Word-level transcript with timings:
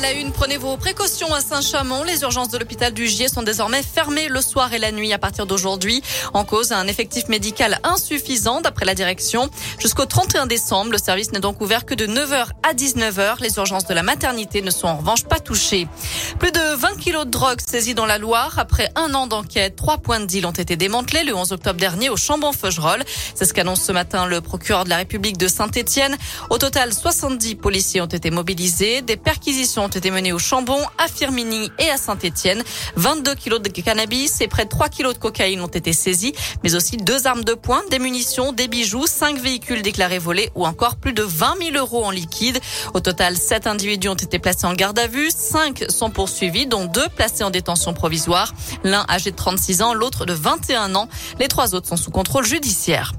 la 0.00 0.08
prenez 0.32 0.56
vos 0.56 0.76
précautions 0.76 1.32
à 1.32 1.40
Saint-Chamond. 1.40 2.02
Les 2.02 2.22
urgences 2.22 2.48
de 2.48 2.58
l'hôpital 2.58 2.92
du 2.92 3.06
Gier 3.06 3.28
sont 3.28 3.42
désormais 3.42 3.82
fermées 3.82 4.28
le 4.28 4.40
soir 4.40 4.72
et 4.72 4.78
la 4.78 4.90
nuit 4.90 5.12
à 5.12 5.18
partir 5.18 5.46
d'aujourd'hui. 5.46 6.02
En 6.32 6.44
cause, 6.44 6.72
un 6.72 6.88
effectif 6.88 7.28
médical 7.28 7.78
insuffisant 7.84 8.60
d'après 8.60 8.86
la 8.86 8.94
direction. 8.94 9.50
Jusqu'au 9.78 10.04
31 10.04 10.46
décembre, 10.46 10.90
le 10.90 10.98
service 10.98 11.30
n'est 11.32 11.40
donc 11.40 11.60
ouvert 11.60 11.84
que 11.84 11.94
de 11.94 12.06
9h 12.06 12.48
à 12.62 12.74
19h. 12.74 13.36
Les 13.40 13.56
urgences 13.56 13.86
de 13.86 13.94
la 13.94 14.02
maternité 14.02 14.62
ne 14.62 14.70
sont 14.70 14.88
en 14.88 14.96
revanche 14.96 15.24
pas 15.24 15.38
touchées. 15.38 15.86
Plus 16.40 16.50
de 16.50 16.74
20 16.76 16.98
kilos 16.98 17.26
de 17.26 17.30
drogue 17.30 17.60
saisis 17.60 17.94
dans 17.94 18.06
la 18.06 18.18
Loire. 18.18 18.58
Après 18.58 18.90
un 18.96 19.14
an 19.14 19.28
d'enquête, 19.28 19.76
trois 19.76 19.98
points 19.98 20.20
de 20.20 20.26
deal 20.26 20.46
ont 20.46 20.50
été 20.50 20.74
démantelés 20.76 21.22
le 21.22 21.34
11 21.34 21.52
octobre 21.52 21.78
dernier 21.78 22.10
au 22.10 22.16
Chambon-Feugerolles. 22.16 23.04
C'est 23.34 23.44
ce 23.44 23.54
qu'annonce 23.54 23.82
ce 23.82 23.92
matin 23.92 24.26
le 24.26 24.40
procureur 24.40 24.84
de 24.84 24.90
la 24.90 24.96
République 24.96 25.38
de 25.38 25.46
Saint-Etienne. 25.46 26.16
Au 26.50 26.58
total, 26.58 26.92
70 26.92 27.54
policiers 27.56 28.00
ont 28.00 28.06
été 28.06 28.30
mobilisés. 28.30 29.00
Des 29.02 29.16
perquisitions 29.16 29.83
ont 29.84 29.88
été 29.88 30.10
menées 30.10 30.32
au 30.32 30.38
Chambon, 30.38 30.80
à 30.98 31.08
Firminy 31.08 31.70
et 31.78 31.90
à 31.90 31.96
Saint-Etienne. 31.96 32.62
22 32.96 33.34
kilos 33.34 33.60
de 33.60 33.68
cannabis 33.68 34.40
et 34.40 34.48
près 34.48 34.64
de 34.64 34.70
3 34.70 34.88
kilos 34.88 35.14
de 35.14 35.18
cocaïne 35.18 35.60
ont 35.60 35.66
été 35.66 35.92
saisis, 35.92 36.32
mais 36.62 36.74
aussi 36.74 36.96
deux 36.96 37.26
armes 37.26 37.44
de 37.44 37.54
poing, 37.54 37.82
des 37.90 37.98
munitions, 37.98 38.52
des 38.52 38.68
bijoux, 38.68 39.06
cinq 39.06 39.38
véhicules 39.38 39.82
déclarés 39.82 40.18
volés 40.18 40.50
ou 40.54 40.66
encore 40.66 40.96
plus 40.96 41.12
de 41.12 41.22
20 41.22 41.54
000 41.72 41.76
euros 41.76 42.04
en 42.04 42.10
liquide. 42.10 42.58
Au 42.94 43.00
total, 43.00 43.36
sept 43.36 43.66
individus 43.66 44.08
ont 44.08 44.14
été 44.14 44.38
placés 44.38 44.66
en 44.66 44.74
garde 44.74 44.98
à 44.98 45.06
vue, 45.06 45.30
cinq 45.34 45.84
sont 45.88 46.10
poursuivis, 46.10 46.66
dont 46.66 46.86
deux 46.86 47.08
placés 47.08 47.44
en 47.44 47.50
détention 47.50 47.92
provisoire. 47.94 48.52
L'un 48.84 49.04
âgé 49.08 49.30
de 49.30 49.36
36 49.36 49.82
ans, 49.82 49.94
l'autre 49.94 50.26
de 50.26 50.32
21 50.32 50.94
ans. 50.94 51.08
Les 51.38 51.48
trois 51.48 51.74
autres 51.74 51.88
sont 51.88 51.96
sous 51.96 52.10
contrôle 52.10 52.44
judiciaire. 52.44 53.12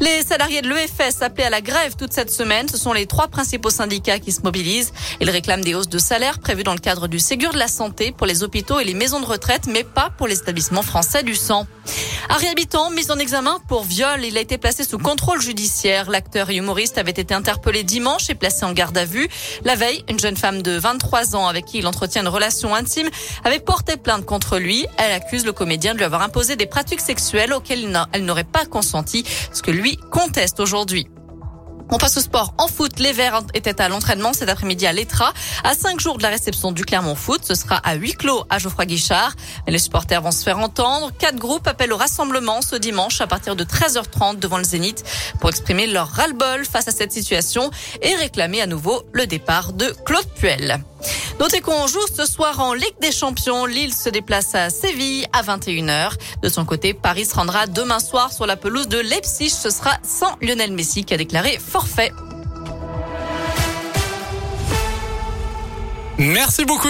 Les 0.00 0.22
salariés 0.22 0.62
de 0.62 0.68
l'EFS 0.68 1.22
appelés 1.22 1.44
à 1.44 1.50
la 1.50 1.60
grève 1.60 1.96
toute 1.96 2.12
cette 2.12 2.30
semaine, 2.30 2.68
ce 2.68 2.78
sont 2.78 2.92
les 2.92 3.06
trois 3.06 3.26
principaux 3.26 3.70
syndicats 3.70 4.20
qui 4.20 4.30
se 4.30 4.42
mobilisent. 4.42 4.92
Ils 5.20 5.28
réclament 5.28 5.64
des 5.64 5.74
hausses 5.74 5.88
de 5.88 5.98
salaire 5.98 6.38
prévues 6.38 6.62
dans 6.62 6.72
le 6.72 6.78
cadre 6.78 7.08
du 7.08 7.18
Ségur 7.18 7.52
de 7.52 7.58
la 7.58 7.66
santé 7.66 8.12
pour 8.12 8.26
les 8.26 8.44
hôpitaux 8.44 8.78
et 8.78 8.84
les 8.84 8.94
maisons 8.94 9.18
de 9.18 9.26
retraite, 9.26 9.66
mais 9.66 9.82
pas 9.82 10.10
pour 10.16 10.28
les 10.28 10.38
établissements 10.38 10.82
français 10.82 11.24
du 11.24 11.34
sang. 11.34 11.66
Harry 12.28 12.46
Habitant, 12.48 12.90
mis 12.90 13.10
en 13.10 13.18
examen 13.18 13.58
pour 13.68 13.84
viol, 13.84 14.24
il 14.24 14.36
a 14.36 14.40
été 14.40 14.58
placé 14.58 14.84
sous 14.84 14.98
contrôle 14.98 15.40
judiciaire. 15.40 16.10
L'acteur 16.10 16.50
et 16.50 16.56
humoriste 16.56 16.98
avait 16.98 17.10
été 17.10 17.32
interpellé 17.34 17.84
dimanche 17.84 18.28
et 18.30 18.34
placé 18.34 18.64
en 18.64 18.72
garde 18.72 18.96
à 18.98 19.04
vue. 19.04 19.28
La 19.64 19.74
veille, 19.74 20.04
une 20.08 20.18
jeune 20.18 20.36
femme 20.36 20.62
de 20.62 20.72
23 20.72 21.36
ans 21.36 21.46
avec 21.46 21.64
qui 21.64 21.78
il 21.78 21.86
entretient 21.86 22.22
une 22.22 22.28
relation 22.28 22.74
intime 22.74 23.08
avait 23.44 23.60
porté 23.60 23.96
plainte 23.96 24.24
contre 24.26 24.58
lui. 24.58 24.86
Elle 24.98 25.12
accuse 25.12 25.44
le 25.44 25.52
comédien 25.52 25.92
de 25.92 25.98
lui 25.98 26.04
avoir 26.04 26.22
imposé 26.22 26.56
des 26.56 26.66
pratiques 26.66 27.00
sexuelles 27.00 27.52
auxquelles 27.52 27.98
elle 28.12 28.24
n'aurait 28.24 28.44
pas 28.44 28.66
consenti, 28.66 29.24
ce 29.52 29.62
que 29.62 29.70
lui 29.70 29.96
conteste 30.10 30.60
aujourd'hui. 30.60 31.08
On 31.90 31.96
passe 31.96 32.18
au 32.18 32.20
sport. 32.20 32.52
En 32.58 32.68
foot, 32.68 32.98
les 32.98 33.12
Verts 33.12 33.42
étaient 33.54 33.80
à 33.80 33.88
l'entraînement 33.88 34.34
cet 34.34 34.50
après-midi 34.50 34.86
à 34.86 34.92
l'Etra. 34.92 35.32
À 35.64 35.74
cinq 35.74 36.00
jours 36.00 36.18
de 36.18 36.22
la 36.22 36.28
réception 36.28 36.70
du 36.70 36.84
Clermont 36.84 37.14
Foot, 37.14 37.40
ce 37.44 37.54
sera 37.54 37.76
à 37.76 37.94
huis 37.94 38.12
clos 38.12 38.44
à 38.50 38.58
Geoffroy 38.58 38.84
Guichard. 38.84 39.34
Les 39.66 39.78
supporters 39.78 40.20
vont 40.20 40.30
se 40.30 40.42
faire 40.42 40.58
entendre. 40.58 41.10
Quatre 41.18 41.36
groupes 41.36 41.66
appellent 41.66 41.92
au 41.92 41.96
rassemblement 41.96 42.60
ce 42.60 42.76
dimanche 42.76 43.20
à 43.22 43.26
partir 43.26 43.56
de 43.56 43.64
13h30 43.64 44.38
devant 44.38 44.58
le 44.58 44.64
Zénith 44.64 45.02
pour 45.40 45.48
exprimer 45.48 45.86
leur 45.86 46.08
ras-le-bol 46.08 46.66
face 46.66 46.88
à 46.88 46.92
cette 46.92 47.12
situation 47.12 47.70
et 48.02 48.14
réclamer 48.16 48.60
à 48.60 48.66
nouveau 48.66 49.02
le 49.12 49.26
départ 49.26 49.72
de 49.72 49.86
Claude 50.04 50.28
Puel. 50.36 50.82
Notez 51.40 51.60
qu'on 51.60 51.86
joue 51.86 52.06
ce 52.14 52.26
soir 52.26 52.60
en 52.60 52.74
Ligue 52.74 52.98
des 53.00 53.12
Champions. 53.12 53.66
Lille 53.66 53.94
se 53.94 54.08
déplace 54.08 54.54
à 54.54 54.70
Séville 54.70 55.26
à 55.32 55.42
21h. 55.42 56.12
De 56.42 56.48
son 56.48 56.64
côté, 56.64 56.94
Paris 56.94 57.26
se 57.26 57.34
rendra 57.34 57.66
demain 57.66 58.00
soir 58.00 58.32
sur 58.32 58.46
la 58.46 58.56
pelouse 58.56 58.88
de 58.88 58.98
Leipzig. 58.98 59.50
Ce 59.50 59.70
sera 59.70 59.98
sans 60.02 60.36
Lionel 60.40 60.72
Messi 60.72 61.04
qui 61.04 61.14
a 61.14 61.16
déclaré 61.16 61.58
forfait. 61.58 62.12
Merci 66.18 66.64
beaucoup. 66.64 66.86